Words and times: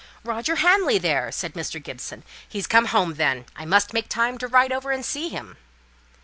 "Roger 0.23 0.55
Hamley 0.55 0.97
there!" 0.97 1.31
said 1.31 1.53
Mr. 1.53 1.79
Gibson. 1.79 2.23
"He's 2.49 2.65
come 2.65 2.85
home 2.85 3.13
then. 3.17 3.45
I 3.55 3.65
must 3.65 3.93
make 3.93 4.09
time 4.09 4.39
to 4.39 4.47
ride 4.47 4.71
over 4.71 4.89
and 4.89 5.05
see 5.05 5.29
him." 5.29 5.57